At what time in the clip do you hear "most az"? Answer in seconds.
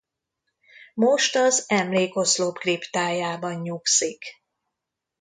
0.95-1.63